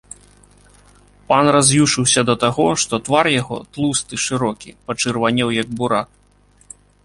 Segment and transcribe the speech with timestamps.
[1.31, 6.09] Пан раз'юшыўся да таго, што твар яго, тлусты, шырокі, пачырванеў як бурак.